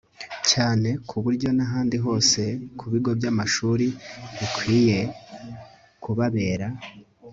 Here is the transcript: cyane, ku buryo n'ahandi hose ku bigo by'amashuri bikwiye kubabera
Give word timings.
cyane, 0.51 0.89
ku 1.07 1.15
buryo 1.23 1.49
n'ahandi 1.57 1.97
hose 2.05 2.41
ku 2.77 2.85
bigo 2.91 3.11
by'amashuri 3.19 3.87
bikwiye 4.37 4.99
kubabera 6.03 6.67